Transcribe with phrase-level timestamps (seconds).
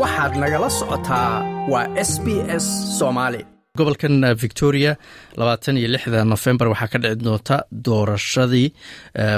[0.00, 1.30] waxaad nagala socotaa
[1.72, 2.26] waa s b
[2.64, 2.66] s
[2.98, 3.40] soomaali
[3.78, 4.92] gobolkan victoria
[5.40, 8.68] labaatan iyo lixda nofembar waxaa ka dhici doonta doorashadii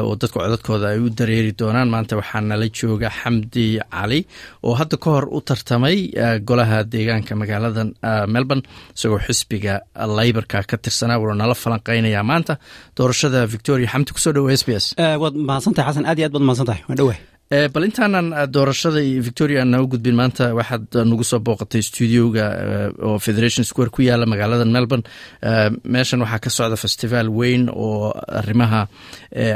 [0.06, 1.88] oo dadku codadkooda ay u dareeri doonaan.
[1.94, 4.20] Maanta waxaa nala jooga xamdi cali
[4.66, 5.96] oo hadda ka hor u tartamay
[6.48, 7.82] golaha deegaanka magaalada
[8.34, 8.64] melbourne
[8.96, 9.74] isagoo xisbiga
[10.18, 12.52] layborka ka tirsanaa wuuna nala falanqeynaya maanta
[12.96, 14.86] doorashada victoria xamdi ku soo dhowo s b s.
[15.22, 16.82] Waad mahadsantahay xasan aad iyo aad baad mahadsantahay.
[16.88, 17.18] Waan dhowah
[17.50, 22.46] bal intaanan doorashada victoria aan naga gudbin maanta waxaad nagu soo booqatay studioga
[23.06, 25.04] oo federation square ku yaalla magaalada melbourne.
[25.94, 28.88] Meeshan waxaa ka socda festival weyn oo arimaha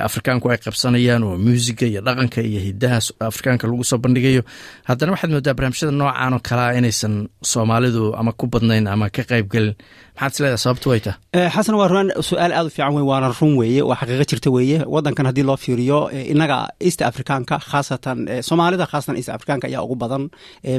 [0.06, 2.98] afrikaanku ay qabsanayaan oo muusiga iyo dhaqanka iyo hidaha
[3.30, 4.42] afrikaanka lagu soo bandhigayo.
[4.86, 9.74] Haddana waxaad moodaa barnaamijyada noocan oo kalea inaysan soomaalidu ama ku badnayn ama ka qaybgelin
[10.14, 11.16] maxaad isleedahay sababtu way tah
[11.54, 14.78] xasan waa ruan su'aal aad u fiican wey waana run weeye waa xaqiiqo jirta weeye.
[14.94, 15.98] Wadankan haddii loo fiiriyo
[16.32, 20.30] inaga east africaanka khaasatan soomaalida khaasatan east africaanka ayaa ugu badan.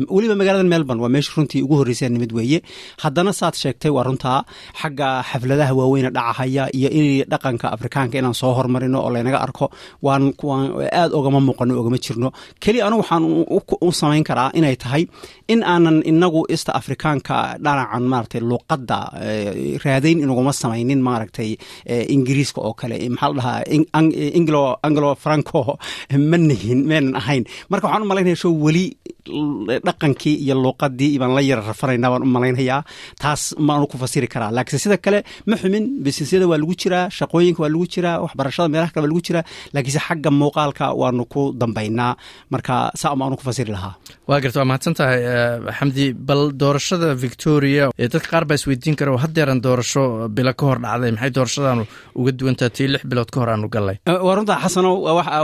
[0.09, 2.61] weliba magaalada melbourne waa meesha runtii ugu horreysay nimid weeye.
[3.03, 4.43] Haddana saad sheegtay waa runtaa
[4.81, 9.71] xagga xafladaha waaweyne dhacahaya iyo in dhaqanka afrikaanka inaan soo hormarino oo laynaga arko.
[10.01, 10.33] Waan
[11.01, 12.31] aad ogama muuqano ogama jirno.
[12.59, 13.23] Keliya anigu waxaan
[13.81, 15.07] u samayn karaa inay tahay
[15.47, 18.99] in aanan inagu east africaanka dhanacan maaragtay luuqadda
[19.85, 21.57] raadayn inuguma samaynin maaragtay
[22.15, 22.97] ingiriiska oo kale.
[23.09, 23.91] Maxaa la dhahaa
[24.39, 25.77] anglo anglo franco
[26.31, 27.43] ma nihin meenan ahayn.
[27.71, 28.85] Marka waxaan u malaynaya sho weli
[29.87, 32.81] dhaqankii iyo luuqadii baan la yara rafanayna baan u malaynayaa.
[33.21, 34.51] Taas maanu ku fasiri karaa.
[34.55, 35.19] Laakiinse sida kale
[35.49, 39.21] ma xumin bisinesyada waa lagu jiraa shaqooyinka waa lagu jiraa waxbarashada meelaha kale waa lagu
[39.27, 39.43] jiraa.
[39.73, 42.13] Laakiinse xagga muuqaalka waanu ku dambaynaa.
[42.53, 43.93] Marka saa maanu ku fasiri lahaa
[44.31, 45.19] waa garta waa mahadsan tahay
[45.77, 50.03] xamdi bal doorashada victoria dadka qaar baa isweydiin kara oo haddeeran doorasho
[50.37, 51.11] bilo ka hor dhacday.
[51.15, 51.83] Maxay doorashadaanu
[52.19, 53.97] uga duwantaha tii lix bilood ka hor aanu gallay.
[54.07, 54.91] Waa runta xasano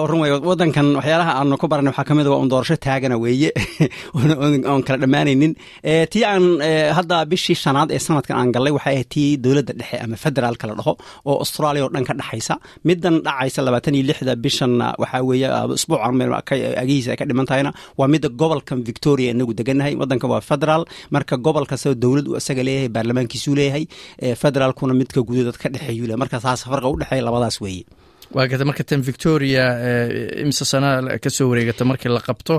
[0.09, 3.51] run wey wadankan waxyaalaha aanu ku baranay waxaa ka mid waa un doorasho taagana weeye.
[4.71, 5.53] Oon kala dhammaanaynin.
[6.13, 6.45] Tii aan
[6.97, 10.79] hadda bishii shanaad ee sanadkan aan gallay waxay ahayd tii dowladda dhexe ama federaalka la
[10.79, 10.93] dhaho
[11.27, 12.55] oo australia oo dhan ka dhexaysa
[12.87, 16.15] midan dhacaysa labaatan iyo lixda bishanna waxaa weeye isbuucan
[16.83, 18.29] agihiisa ay ka dhiman tahayna waa midda
[18.77, 20.83] gobolkan victoria inagu degannahay wadankan waa federaal
[21.15, 23.85] marka gobol kastaba dowlad uu isaga leeyahay baarlamaankiisuu leeyahay
[24.41, 27.83] federaalkuna midka gudadood ka dhexeeyuu leeyahay marka taas farqa u dhexeeya labadaas weeye
[28.35, 29.63] waa gata marka tan victoria
[30.43, 30.89] imse sana
[31.23, 32.55] ka soo wareegata markii la qabto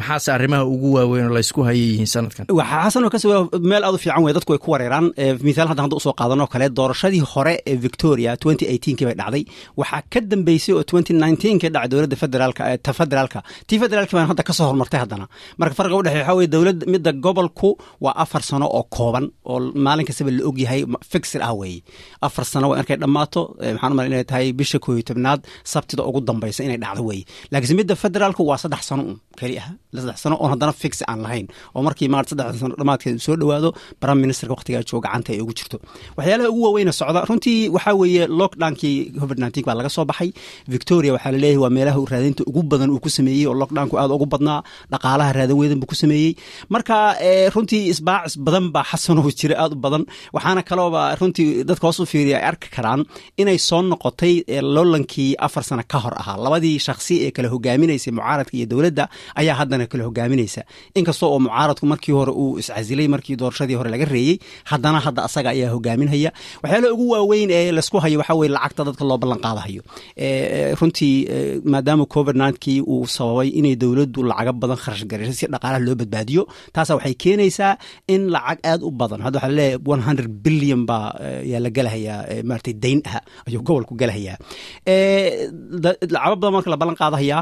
[0.00, 2.46] maxaase arrimaha ugu waaweyn oo laysku haya yihiin sanadkan?
[2.58, 5.06] Waxaa xasanoo ka soo meel aad u fiican wey dadku ay ku wareeraan.
[5.46, 9.44] Mithaal hadda hadda u soo qaadanoo kale doorashadii hore ee victoria twenty eighteenkii bay dhacday.
[9.80, 13.38] Waxaa ka dambeysay oo twenty nineteenkii dhacay dowladda federaalka ta federaalka.
[13.68, 15.26] Tii federaalki baan hadda ka soo hormartay haddana.
[15.58, 17.70] Marka farqa u waxaa weye dowladda midda gobolku
[18.04, 20.80] waa afar sano oo kooban oo maalin kastaba la ogyahay
[21.12, 21.80] fixir ah weeye
[22.26, 23.40] afar sano waa markay dhammaato
[23.74, 25.40] maxaan umala inay tahay bisha kooyo tobnaad
[25.72, 29.68] sabtida ugu dambaysa inay dhacdo weeye laakiinse midda federaalku waa saddex sano un keli ah
[29.98, 31.46] saddex sano oon haddana fix aan lahayn
[31.76, 33.68] oo markii maarata saddex sano dhammaadkeed soo dhowaado
[34.02, 35.76] prime ministerka waqtigaa jooga gacanta ay ugu jirto.
[36.18, 40.30] Waxyaalaha ugu waaweyna socda runtii waxaa weeye lockdownkii covid nineteen baa laga soo baxay.
[40.74, 44.10] Victoria waxaa la leeyahay waa meelaha raadinta ugu badan uu ku sameeyey oo lockdownku aad
[44.16, 44.60] ugu badnaa
[44.92, 46.32] dhaqaalaha raadan weedan buu ku sameeyey.
[46.74, 46.96] Marka
[47.54, 50.04] runtii isbaacis badan baa xasanoo jira aad u badan
[50.36, 53.00] waxaana kalooba runtii dadka hoos u fiiriya ay arki karaan
[53.42, 54.34] inay soo noqotay
[54.74, 56.36] lolankii afar sano ka hor ahaa.
[56.44, 59.04] Labadii shaksi ee kala hogaaminaysay mucaaradka iyo dowladda
[59.40, 60.62] ayaa haddana kala hogaaminaysa.
[60.94, 64.36] Inkastoo oo mucaaradku markii hore uu iscasilay markii doorashadii hore laga reeyey
[64.70, 66.30] haddana hadda asaga ayaa hogaaminhaya
[66.62, 69.82] waxyaalaha ugu waaweyn ee laysku hayo waxaa weye lacagta dadka loo ballan qaadahayo.
[70.80, 71.14] Runtii
[71.72, 76.42] maadaama covid ninkii uu sababay inay dowladdu lacago badan kharash garayso si dhaqaalaha loo badbaadiyo
[76.74, 77.72] taasa waxay keenaysaa
[78.14, 79.20] in lacag aad u badan.
[79.24, 81.06] Hadda waxaa la leeyahay one hundred billion baa
[81.52, 82.18] yaa la gelahayaa
[82.50, 84.36] maratay dayn ah ayuu gobolku gelahayaa
[86.14, 87.38] lacabo badan marka la ballan qaadahaya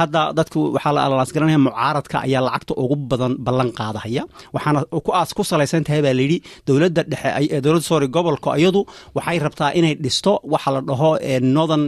[0.00, 4.22] hadda dadku waxaa la alaas garanaya mucaaradka ayaa lacagta ugu badan ballan qaadahaya.
[4.54, 8.80] Waxaana kuaas ku salaysan tahay baa layidhi dowladda dhexe dowladda sorry gobolka iyadu
[9.16, 11.10] waxay rabtaa inay dhisto waxa la dhaho
[11.56, 11.84] northern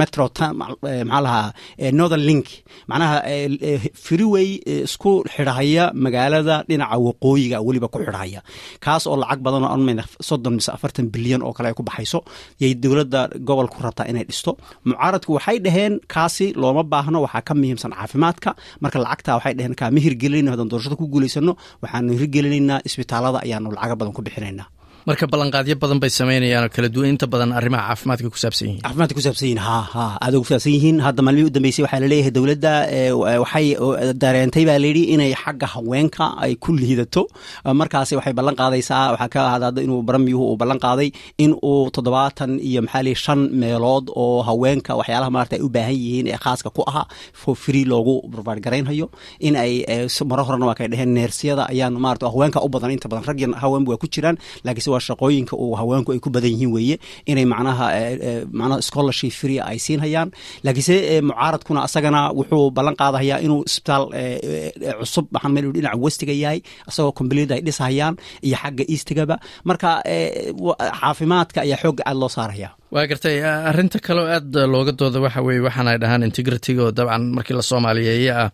[0.00, 0.24] metro
[0.60, 1.48] maxaa lahaa
[1.98, 2.46] northern link.
[2.90, 3.16] Macnaha
[4.04, 4.48] freeway
[4.86, 8.40] isku xidhahaya magaalada dhinaca waqooyiga weliba ku xidhahaya.
[8.84, 12.20] Kaas oo lacag badan oo anmayna soddon mise afartan bilyan oo kale ay ku baxayso
[12.62, 14.50] yay dowladda gobolku rabtaa inay dhisto.
[14.88, 18.50] Mucaaradku waxay dhaheen kaasi looma baahno waxaa ka muhiimsan caafimaadka
[18.86, 21.52] marka lacagta waxay dhaheen kaama hirgelinayno haddaan doorashada ku guulaysano
[21.82, 24.66] waxaanu hirgelinaynaa isbitaalada ayaanu lacaga badan ku bixinaynaa
[25.08, 27.08] marka ballanqaadyo badan bay samaynayaan oo kala duwan.
[27.14, 28.82] Inta badan arrimaha caafimaadka ku saabsan yihiin.
[28.82, 29.60] Caafimaadka ku saabsan yihiin.
[29.66, 30.06] Ha ha.
[30.24, 30.96] Aad ugu saabsan yihiin.
[31.06, 32.72] Hadda maalmihii u dambeysay waxaa la leeyahay dowladda
[33.42, 33.66] waxay
[34.22, 37.22] dareentay baa layidhi inay xagga haweenka ay ku liidato.
[37.80, 41.08] Markaasi waxay ballan qaadaysaa waxaa ka ahada inuu baramiyuhu uu ballan qaaday
[41.44, 45.94] in uu toddobaatan iyo maxaa lihi shan meelood oo haweenka waxyaalaha maarata ay u baahan
[46.02, 47.06] yihiin ee khaaska ku ahaa
[47.40, 49.06] for free loogu barbaar garaynhayo
[49.38, 49.72] in ay
[50.30, 52.90] maro horena waa kay dheheen neersiyada ayaan maarata haweenka u badan.
[52.96, 54.36] Inta badan rag iyo haweenba waa ku jiraan.
[54.66, 56.96] Laakiinse waa shaqooyinka uu haweenku ay ku badan yihiin weeye.
[57.30, 57.86] Inay macnaha
[58.58, 60.28] macnaha scholarship free ay siinhayaan
[60.64, 60.96] laakiinse
[61.28, 64.04] mucaaradkuna asagana wuxuu ballan qaadahayaa inuu isbitaal
[65.00, 68.14] cusub waxaan meel dhinaca westiga yahay asagoo kombaliyada ay dhisahayaan
[68.46, 69.36] iyo xagga eastigaba
[69.68, 69.88] marka
[71.00, 73.38] caafimaadka ayaa xoogga aad loo saaraya waa gartay
[73.70, 77.62] arinta kaleo aad looga dooda waxa weye waxaan ay dhahaan integrity oo dabcan markii la
[77.70, 78.50] soomaaliyeeye ah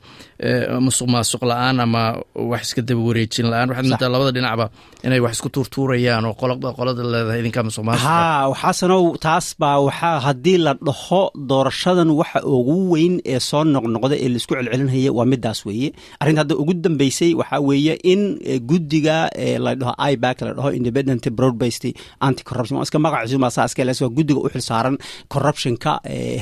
[0.87, 2.03] musuq maasuq la'aan ama
[2.51, 3.69] wax iska daba wareejin la'aan.
[3.71, 4.67] Waxaad moodaa labada dhinacba
[5.07, 6.35] inay wax isku tuurtuurayaan oo
[6.79, 12.41] qolada leedahay idinkaa musuq maasuq ha waxaasanow taas baa waxaa haddii la dhaho doorashadan waxa
[12.57, 15.89] ugu weyn ee soo noqnoqda ee la isku celcelinaya waa midaas weeye.
[16.21, 18.23] Arrinta hadda ugu dambeysay waxaa weeye in
[18.71, 19.17] guddiga
[19.65, 21.85] la dhaho ibac la dhaho independent broad based
[22.27, 24.97] anti corruption iska waa guddiga u xilsaaran
[25.35, 25.93] corruptionka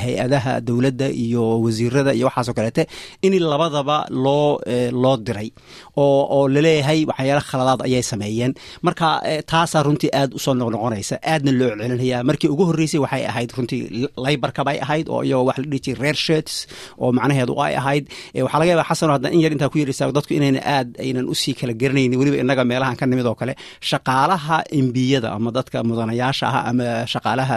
[0.04, 2.82] hay'adaha dowladda iyo wasiirada iyo waxaasoo kaleete
[3.26, 4.60] in labadaba loo
[5.02, 5.48] loo diray
[5.96, 8.52] oo oo la leeyahay waxyaala khaladaad ayay sameeyeen.
[8.86, 9.08] Marka
[9.50, 12.18] taasaa runtii aad u soo noqnoqonaysa aadna loo celcelinaya.
[12.28, 13.80] Markii ugu horreysay waxay ahayd runtii
[14.24, 16.54] laybarka bay ahayd oo iyagoo wax la dhihi jiray reer shirts
[17.02, 18.04] oo macnaheedu ay ahayd.
[18.44, 21.34] Waxaa laga yaaba xasano hadda in yar intaa ku yaraysaa dadku inayna aad aynan u
[21.42, 23.54] sii kala garanaynin weliba innaga meelahan ka nimid oo kale.
[23.90, 27.56] Shaqaalaha embiyada ama dadka mudanayaasha ah ama shaqaalaha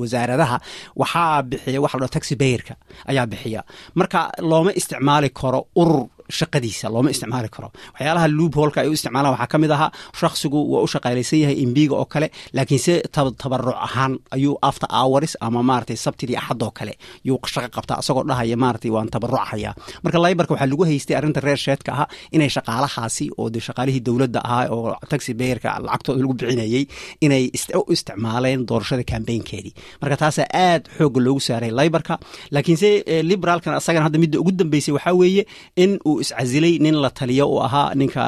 [0.00, 0.56] wasaaradaha
[1.02, 2.74] waxaa bixiya waxa la dhaho taxi bayerka
[3.10, 3.60] ayaa bixiya.
[3.98, 4.20] Marka
[4.50, 6.06] looma isticmaali karo urur
[6.38, 7.68] shaqadiisa looma isticmaali karo.
[7.94, 9.90] Waxyaalaha luubholka ay u isticmaalaan waxaa ka mid ahaa
[10.20, 12.94] shakhsigu waa u shaqaalaysan yahay imbiga oo kale laakiinse
[13.42, 16.94] tabaruc ahaan ayuu after hours ama maratay sabtidii axadoo kale
[17.28, 19.70] yuu shaqo qabtaa asagoo dhahaya maratay waan tabaruchaya
[20.04, 24.40] marka laybarka waxaa lagu haystay arrinta reer sheedka ahaa inay shaqaalahaasi oo de shaqaalihii dowladda
[24.48, 26.84] ahaa oo taxi bayerka lacagtooda lagu bixinayey
[27.26, 27.44] inay
[27.80, 29.72] u isticmaaleen doorashada kambaynkeedii
[30.02, 32.14] marka taasaa aad xoogga loogu saaray laybarka
[32.54, 32.88] laakiinse
[33.30, 35.42] liberaalkan asagana hadda midda ugu dambeysay waxaa weeye
[35.82, 38.22] in uu iscasilay nin la taliyo uu ahaa ninka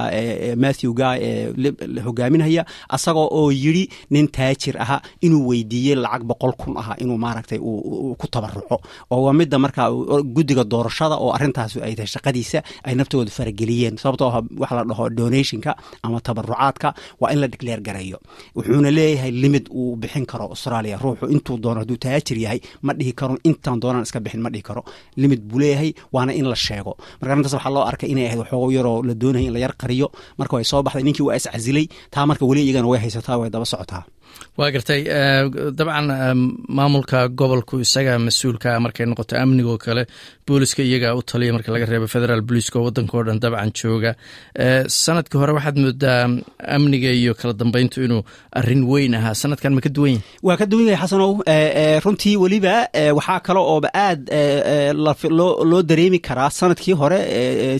[0.64, 1.52] matthew guy ee
[2.06, 2.62] hogaaminhaya
[2.96, 3.84] asagoo oo yidhi
[4.14, 7.58] nin taajir ahaa inuu weydiiyey lacag boqol kun aha inuu maaragtay
[8.20, 8.76] ku tabaruco
[9.12, 9.88] oo waa midda markaa
[10.36, 13.94] guddiga doorashada oo arrintaas ay tahay shaqadiisa ay naftooda farageliyeen.
[14.02, 14.28] Sababtoo
[14.66, 15.72] ah la dhaho donationka
[16.02, 16.88] ama tabarucaadka
[17.20, 18.18] waa in la decleer gareeyo.
[18.56, 20.96] Wuxuuna leeyahay limid uu bixin karo australia.
[21.02, 23.34] Ruuxu intuu doono hadduu taajir yahay ma dhihi karo.
[23.48, 24.82] Intaan doonaan iska bixin ma dhihi karo.
[25.22, 26.92] Limid buu leeyahay waana in la sheego.
[27.20, 30.06] Marka arrintaas waxaa loo arkay inay ahayd waxoogo yaroo la doonaya in la yar qariyo.
[30.38, 33.64] Marka way soo baxday ninkii waa iscasilay taa marka weli iyagana way haysataa way daba
[33.72, 34.02] socotaa
[34.58, 35.00] waa gartay
[35.78, 36.06] dabcan
[36.78, 40.02] maamulka gobolku isaga mas'uulka markay noqoto amnigoo kale
[40.46, 44.12] booliska iyagaa u taliya marka laga reebo federaal booliiska oo waddankao dhan dabcan jooga.
[45.02, 46.22] Sanadkii hore waxaad moodaa
[46.76, 48.22] amniga iyo kala dambeyntu inuu
[48.58, 49.34] arrin weyn ahaa.
[49.42, 51.30] Sanadkan ma ka duwan yahay waa ka duwan yahay xasanow
[52.04, 52.74] runtii weliba
[53.18, 54.22] waxaa kale ooba aad
[55.00, 57.18] loo dareemi karaa sannadkii hore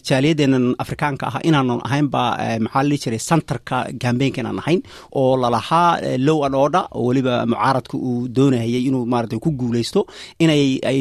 [0.09, 2.23] jaaliyadeenan afrikaanka ah inaanan ahaynba
[2.65, 4.81] maxaa la jiray santarka gambeynka inaan ahayn
[5.21, 10.01] oo lalahaa low an order oo weliba mucaaradka uu doonahayay inuu maarata ku guuleysto
[10.45, 10.99] inay ay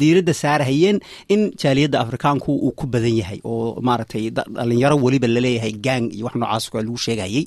[0.00, 0.98] diiradda saarahayeen
[1.34, 4.24] in jaaliyadda afrikaanku uu ku badan yahay oo maaragtay
[4.56, 7.44] dhalinyaro weliba la leeyahay gang iyo wax noocaas lagu sheegahayey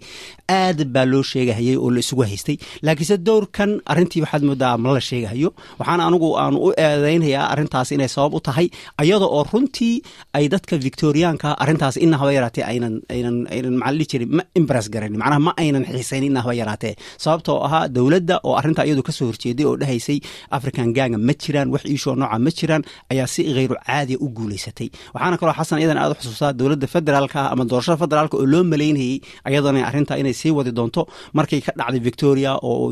[0.60, 2.02] aad baa loo sheegahayay oo la
[2.32, 2.58] haystay.
[2.86, 5.50] Laakiinse dowrkan arrintii waxaad moodaa ma la sheegahayo
[5.80, 8.68] waxaana anigu aan u eedeynhayaa arrintaas inay sabab u tahay
[9.02, 9.96] ayada oo runtii
[10.38, 14.88] ay dadka victoriaanka arrintaas ina yaraatee aynan aynan aynan maxaa la dhihi jiray ma impress
[14.94, 15.20] garanin.
[15.22, 16.94] Macnaha ma aynan xiisayn ina yaraatee
[17.26, 20.18] sababtoo ahaa dowladda oo arrintaa iyadu ka soo horjeeday oo dhahaysay
[20.58, 24.88] african ganga ma jiraan wax iishoo nooca ma jiraan ayaa si kheyru caadiya u guuleysatay.
[25.14, 29.16] Waxaana kaloo xasan iyadan aad u xusuustaa dowladda federaalka ama doorashada federaalka oo loo malaynayey
[29.48, 31.02] ayadana arrintaa inay sii wadi doonto
[31.38, 32.92] markay ka dhacday victoria oo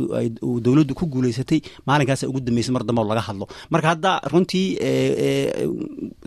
[0.66, 3.46] dowladdu ku guuleysatay maalinkaasa ugu dambeysay mar dambe laga hadlo.
[3.74, 4.68] Marka hadda runtii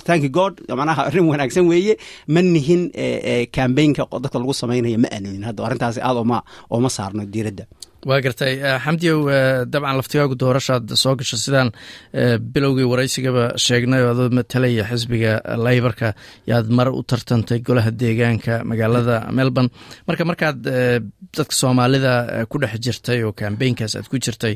[0.07, 1.95] thank god macnaha arrin wanaagsan weeye
[2.35, 2.83] ma nihin
[3.57, 6.17] kambaynka dadka lagu samaynayo ma aanunin hadda arrintaasi aad
[6.75, 7.65] ooma saarno diiradda
[8.05, 9.21] waa gartay xamdiyow
[9.73, 11.71] dabcan laftigaagu doorashaad soo gasho sidaan
[12.55, 16.13] bilowgii waraysigaba sheegnay oo adoo matalaya xisbiga laybarka.
[16.47, 19.71] Yaad mar u tartantay golaha deegaanka magaalada melbourne.
[20.07, 20.61] Marka markaad
[21.37, 24.55] dadka soomaalida ku dhex jirtay oo kambeynkaas aad ku jirtay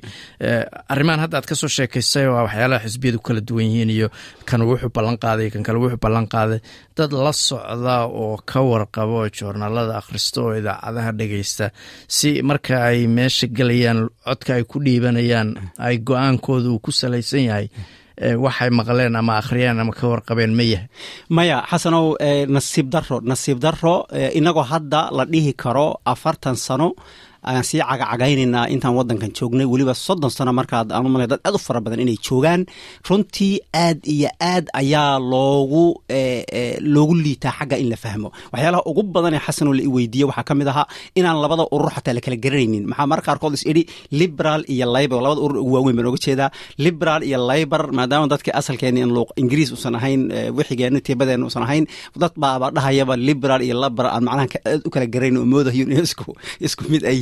[0.92, 4.08] arrimahan hadda aad ka soo sheekaysay oo waxyaalaha xisbiyadu kala duwan yihiin iyo
[4.46, 6.60] kan wuxuu ballan qaaday kan kale wuxuu ballan qaaday
[6.96, 11.70] dad la socda oo ka warqabo oo joornaalada akhrista oo idaacadaha dhegeysta
[12.06, 17.66] si marka ay meesha galayaan codka ay ku dhiibanayaan ay go'aankooda uu ku salaysan yahay
[18.44, 20.88] waxay maqleen ama akhriyeen ama ka warqabeen ma yahay.
[21.36, 22.16] Maya xasanow
[22.48, 24.04] nasiib daro nasiib daro
[24.38, 26.88] inagoo hadda la dhihi karo afartan sano
[27.48, 29.66] ayaan sii cagacagaynaynaa intaan wadankan joognay.
[29.72, 32.66] Weliba soddon sano markaad aan dad aad u fara badan inay joogaan
[33.08, 35.84] runtii aad iyo aad ayaa loogu
[36.94, 38.28] loogu liitaa xagga in la fahmo.
[38.52, 40.86] Waxyaalaha ugu badan ee xasanoo la iweydiiye waxaa ka mid ahaa
[41.18, 43.82] inaan labada urur xataa la kala garanaynin maxaa marka qaarkood is idhi
[44.20, 46.50] liberal iyo libor labada urur ugu waaweyn baan oga jeedaa.
[46.84, 49.10] Liberal iyo libor maadaama dadka asalkeeni in
[49.42, 50.20] ingiriis usan ahayn
[50.56, 51.84] wixigeena tiibadeena usan ahayn
[52.22, 55.92] dad baaba dhahayaba liberal iyo libor aan macnaha aad u kala garanayn oo moodayo in
[56.04, 56.30] isku
[56.66, 57.18] isku mid ay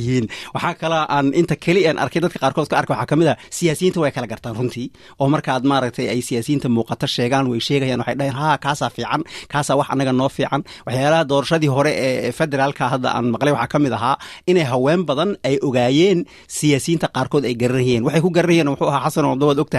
[0.55, 3.35] waxaa kaloo aan inta keli aan arkay dadka qaarkood ka arkay waxaa ka mid a
[3.57, 4.87] siyaasiyiinta way kala gartaan runtii
[5.21, 9.21] oo markaad maaragtay ay siyaasiyiinta muuqato sheegaan way sheegayaan waxay dhahayn ha kaasaa fiican
[9.53, 10.61] kaasaa wax annaga noo fiican.
[10.87, 14.15] Waxyaalaha doorashadii hore ee federaalka hadda aan maqlay waxaa ka ahaa
[14.51, 16.19] inay haween badan ay ogaayeen
[16.57, 19.69] siyaasiyiinta qaarkood ay garanayeen waxay ku garanayeen wuxuu ahaa xasan oo dawaad og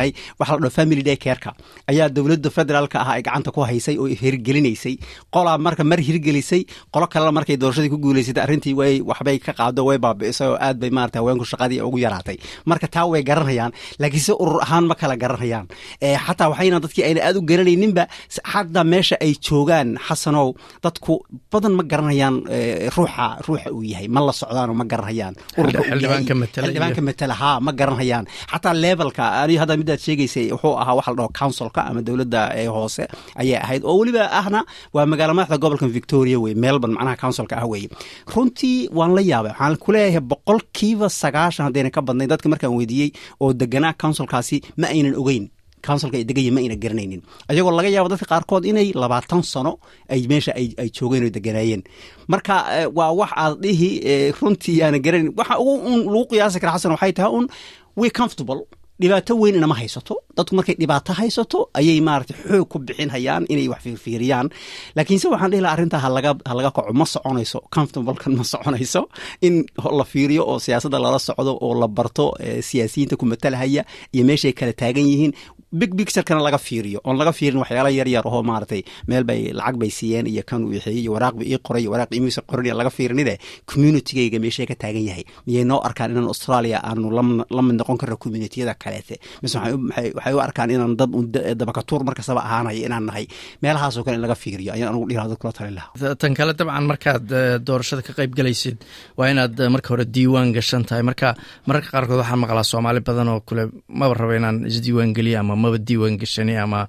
[0.40, 1.50] waxa la dhaho family day careka.
[1.90, 4.94] Ayaa dowladda federaalka ah ay gacanta ku haysay oo hirgelinaysay.
[5.34, 6.62] Qolaa marka mar hirgelisay
[6.94, 10.76] qolo kalena markay doorashadii ku guulaysatay arrintii way waxbay ka qaado way baab oo aad
[10.82, 12.36] bay maarata haweenku shaqadii ugu yaraatay.
[12.70, 13.72] Marka taa way garanayaan
[14.02, 15.66] laakiin se urur ahaan ma kala garanayaan.
[16.26, 18.04] Xataa waxayna dadkii ayna aad u garanayninba
[18.52, 20.48] hadda meesha ay joogaan xasanow
[20.84, 21.14] dadku
[21.52, 22.36] badan ma garanayaan
[22.96, 24.08] ruuxa ruuxa uu yahay.
[24.14, 25.34] Ma la socdaanoo ma garanayaan.
[25.56, 28.24] Xildhibaanka matala haa ma garanayaan.
[28.52, 32.40] Xataa levelka ani hadda midaad sheegaysay wuxuu ahaa waxa la dhaho councilka ama dowladda
[32.74, 33.04] hoose
[33.40, 33.82] ayay ahayd.
[33.84, 34.60] Oo weliba ahna
[34.94, 37.88] waa magaala madaxda gobolka victoria wey melbourne macnaha councilka ah weye
[38.34, 43.52] runtii waan la yaabay waxaan kuleeyahay boqolkiiba sagaashan haddayna ka badnayn dadka markaan weydiiyey oo
[43.52, 45.46] deganaa counsilkaasi ma aynan ogeyn
[45.86, 47.22] counsilka ay degaya ma ayna garanaynin.
[47.48, 49.78] Ayagoo laga yaabo dadka qaarkood inay labaatan sano
[50.12, 51.82] ay meesha ay joogeen oo deganaayeen
[52.28, 52.54] marka
[52.98, 53.88] waa wax aad dhihi
[54.40, 57.46] runtii aana garanayn waxa ugu lagu qiyaasi kara xasan waxay tahay un
[57.96, 58.60] we comfortable
[59.00, 60.14] dhibaato weyn inama haysato.
[60.36, 64.46] Dadku markay dhibaato haysato ayay maarata xoog ku bixinhayaan inay wax fiirfiiriyaan
[64.96, 69.02] laakiinse waxaan dhihi laha arrintaa halaga kaco ma soconayso comfortablekan ma soconayso
[69.46, 69.54] in
[69.98, 72.26] la fiiriyo oo siyaasadda lala socdo oo la barto
[72.68, 73.82] siyaasiyiinta ku matalahaya
[74.14, 75.32] iyo meeshay kala taagan yihiin.
[75.80, 76.98] Big bicturekana laga fiiriyo.
[77.06, 80.72] Oon laga fiirin waxyaala yar oo maaratay meel bay lacag bay siiyeen iyo kan uu
[80.74, 83.34] iyo waraaq ba ii qoray iyo waraaq imiisa qoran laga fiirinide
[83.70, 85.24] communitygayga meeshay ka taagan yahay.
[85.46, 87.06] Miyay noo arkaan inaan australia aanu
[87.56, 89.16] la mid noqon karno communitiyada kaleete.
[89.42, 91.10] Mise waxay u arkaan inaan dad
[91.60, 93.24] dabakatuur markastaba ahaanayo inaan nahay.
[93.62, 96.14] Meelahaasoo kale in laga fiiriyo ayaan anugu dhihi kula talin lahaa.
[96.20, 97.26] Tan kale dabcan markaad
[97.66, 98.76] doorashada ka qayb galaysid
[99.18, 101.02] waa inaad marka hore diiwaan gashan tahay.
[101.10, 101.28] Marka
[101.68, 103.62] mararka qaarkood waxaan maqlaa soomaali badan oo kule
[104.00, 106.80] maba rabo inaan isdiiwaan geliyo ama maba diiwaan gashani ama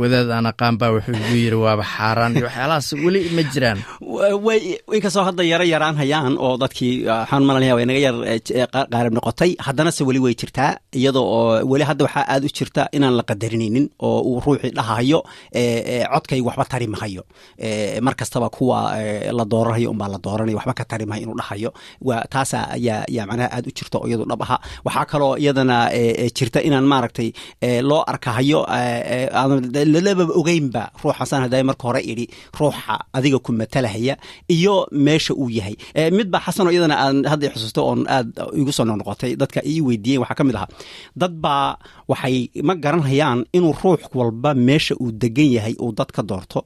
[0.00, 2.32] wadaad aan aqaan baa wuxuu igu yiri waaba xaaraan.
[2.38, 3.78] Iyo waxyaalahaas weli ma jiraan.
[4.46, 4.60] Way
[4.96, 8.16] inkastoo hadda yaro yaraan hayaan oo dadkii waxaan malanaya way naga yar
[8.94, 9.50] qaarib noqotay.
[9.66, 13.22] Haddana se weli way jirtaa iyadoo oo weli hadda waxaa aad u jirta inaan la
[13.30, 15.20] qadarinaynin oo uu ruuxii dhahayo
[16.12, 17.22] codkay waxba tari mahayo
[18.56, 18.78] kuwa
[19.38, 21.70] la dooranayo unbaa la dooranaya waxba ka tari inuu dhahayo.
[22.30, 24.56] Taasa ayaa yaa macnaha aad u jirta iyadu dhab aha.
[24.84, 25.76] Waxaa kaloo iyadana
[26.36, 27.28] jirta inaan maaragtay
[27.82, 28.60] loo arkahayo
[29.94, 32.26] lalaba ogeynba ruuxasan hadday marka hore idhi
[32.58, 34.16] ruuxa adiga ku matalahaya
[34.48, 35.74] iyo meesha uu yahay.
[36.16, 38.28] Midba xasanoo iyadana aan hadda xusuusto oon aad
[38.60, 40.72] igu soo noqnoqotay dadka ii weydiiyeen waxaa ka mid ahaa
[41.20, 41.76] dad baa
[42.10, 42.36] waxay
[42.68, 46.60] ma garanhayaan inuu ruux walba meesha uu degan yahay uu dad ka doorto.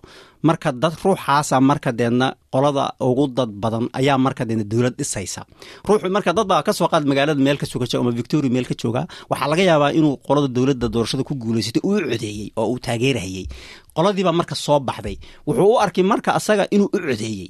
[0.49, 5.40] Marka dad ruuxaasa marka deedna qolada ugu dad badan ayaa marka deedna dowlad dhisaysa.
[5.87, 8.75] Ruuxu marka dad baa ka soo qaad magaalada meel ka suga ama victoria meel ka
[8.81, 13.45] jooga waxaa laga yaabaa inuu qolada dowladda doorashada ku guulaysatay uu codeeyey oo uu taageerahayey
[13.97, 17.49] qoladiibaa marka soo baxday wuxuu u arkay marka asaga inuu u codeeyey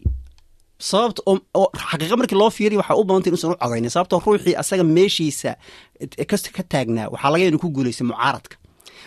[0.78, 3.90] sababta oo xaqiiqa markii loo fiiriya waxaa u badantay inuusan u codaynin.
[3.90, 5.56] Sababtoo ruuxii asaga meeshiisa
[6.56, 8.56] ka taagnaa waxaa laga inu ku guulaystay mucaaradka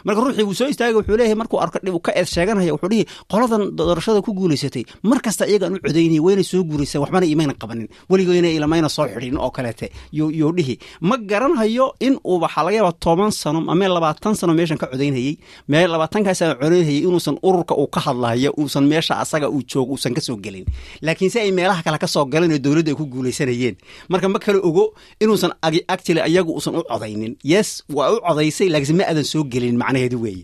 [0.05, 3.03] marka ruuxii wuu soo istaagay wuxuu leeyahay markuu arko dhib ka eed sheeganaya wuxuu dhihi
[3.31, 7.87] qoladan doorashada ku guulaysatay mar kasta iyagaan u codaynaya wayna soo guuraysaan waxbana imayna qabanin.
[8.09, 10.75] Weligoyna ilamayna soo xidhin oo kaleete yuu dhihi.
[11.01, 15.33] Ma garanhayo in uu waxaa laga yaaba toban sano ama labaatan sano meeshan ka codaynhayey
[15.71, 20.21] mee labaatankaas codaynhayay inuusan ururka uu ka hadlayo uusan meesha asaga uu joogo uusan ka
[20.21, 20.65] soo gelin.
[21.01, 23.75] Laakiin ay meelaha kale ka soo galeen oo dowladda ay ku guulaysanayeen
[24.09, 24.93] marka ma kale ogo
[25.23, 25.51] inuusan
[25.93, 27.33] actually ayagu uusan u codaynin.
[27.43, 30.43] Yes waa u codaysay laakiinse ma aadan soo gelin macnaheedu weeye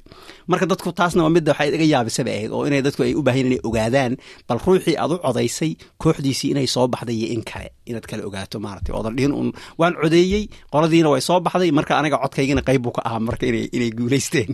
[0.51, 3.45] marka dadku taasna waa midda waxay iga yaabisaba ahayd oo inay dadku ay u baahan
[3.49, 4.13] inay ogaadaan
[4.49, 5.71] bal ruuxii aad u codaysay
[6.03, 8.93] kooxdiisii inay soo baxday iyo in kale inaad kale ogaato maaragtay.
[8.97, 13.01] Oodan dhihin un waan codeeyey qoladiina way soo baxday marka aniga codkaygina qayb buu ka
[13.07, 13.45] ahaa marka
[13.77, 14.51] inay guulaysteen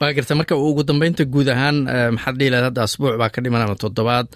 [0.00, 1.76] waa garta marka ugu dambeynta guud ahaan
[2.16, 4.26] maxaad dhihi lahayd hadda asbuuc baa ka dhiman ama toddobaad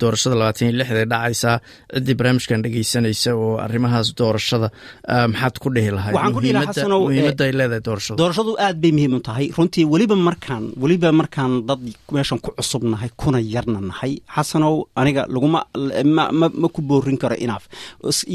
[0.00, 1.50] doorashada labaatan iyo lixda dhacaysa
[1.94, 4.68] ciddii barnaamijkan dhegeysanaysa oo arrimahaas doorashada
[5.32, 6.14] maxaad ku dhihi lahayd?
[7.06, 8.16] Muhiimadda ay leedahay doorashadu.
[8.22, 9.46] doorashadu aad bay muhiim u tahay.
[9.56, 11.80] Runtii weliba markaan weliba markaan dad
[12.16, 15.60] meeshan ku cusub nahay kuna yarna nahay xasanow aniga laguma
[16.62, 17.64] ma ku boorin karo inaaf.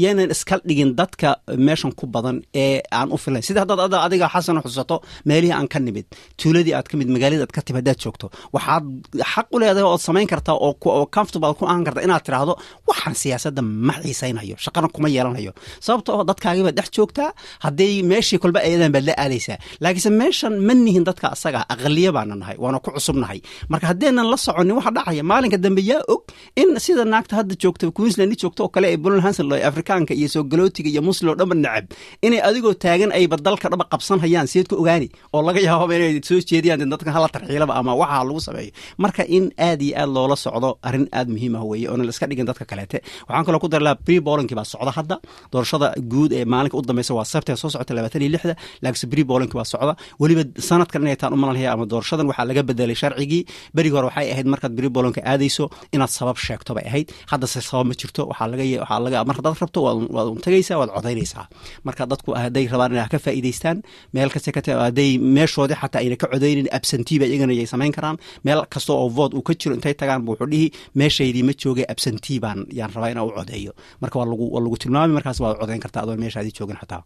[0.04, 1.28] Yaanan iska dhigin dadka
[1.68, 4.96] meeshan ku badan ee aan u filayn sida haddaad adiga xasano xusato
[5.28, 6.06] meelihii aan ka nimid
[6.40, 8.26] tuuladii aad ka mid magaaladii aad ka timi haddaad joogto
[8.56, 8.84] waxaad
[9.32, 12.54] xaq u leedahay ood samayn kartaa oo comfortable ku ahan karta inaad tiraahdo
[12.90, 15.52] waxaan siyaasadda ma xiisaynayo shaqana kuma yeelanayo.
[15.86, 17.30] Sababta oo dadkaagiibaad dhex joogtaa
[17.64, 22.34] hadday meeshii kolba ayadan baad la aadaysaa laakiinse meeshan ma nihin dadka asaga aqaliya baana
[22.40, 23.38] nahay waana ku cusubnahay
[23.72, 26.22] marka haddeenan la soconin waxa dhacaya maalinka dambe yaa og
[26.60, 29.22] in sida naagta hadda joogta queensland joogto oo kale ee bulan
[29.70, 31.84] afrikaanka iyo soogalotiga iyo muslim oo dhanba necab
[32.26, 36.12] inay adigoo taagan ayba dalka dhaba qabsan hayaan sideed ku ogaani oo laga yaababa inay
[36.28, 38.72] soo jeediyaan dadkan hala tarxiilaba ama waxaa lagu sameeyo.
[39.02, 42.26] Marka in aad iyo aad loola socdo arrin aad muhiim ah weeye oona la iska
[42.30, 42.98] dhigin dadka kaleete.
[43.28, 45.16] Waxaan kaloo ku dari lahaa pre bolinkii baa socda hadda.
[45.52, 48.54] Doorashada guud ee maalinka u dambeysa waa sabtee soo socota labaatan iyo lixda.
[48.82, 49.92] Laakiinse bolinkii baa socda.
[50.20, 53.42] Weliba sanadkan inay taan u malanaya ama doorashadan waxaa laga bedelay sharcigii.
[53.76, 55.64] Berigi hore waxay ahayd markaad bolinka aadayso
[55.94, 57.06] inaad sabab sheegto ahayd.
[57.30, 59.24] Haddase sabab ma jirto waxaa laga
[59.62, 60.38] rabto waad un
[60.80, 61.44] waad codaynaysaa.
[61.86, 63.76] Marka dadku hadday rabaan inay ka faa'iidaystaan
[64.14, 68.16] meel kasta ka hadday meeshoodii xataa ka codaynin absentiiba iyagana yay samayn karaan.
[68.44, 70.66] Meel kasta oo vood uu ka jiro intay tagaan wuxuu dhihi
[71.00, 73.72] meeshaydii ma joogay absentii baan yaan rabaa inaan u codeeyo.
[74.00, 77.02] Marka waa lagu waa lagu tilmaamay markaas waad codayn kartaa adoon meeshaadii joogin xataa.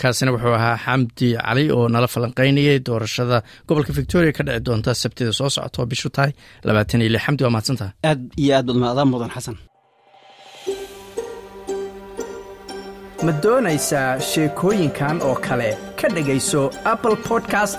[0.00, 5.32] Kaasina wuxuu ahaa xamdi cali oo nala falanqaynayay doorashada gobolka victoria ka dhici doonta sabtida
[5.38, 6.32] soo socota oo bishu tahay
[6.66, 7.22] labaatan iyo lix.
[7.26, 9.56] Xamdi waa mahadsantaha aad iyo aad badmaadaan mudan xasan.
[13.26, 15.70] Ma doonaysaa sheekooyinkan oo kale?
[16.00, 16.62] Ka dhegayso
[16.92, 17.78] apple podcast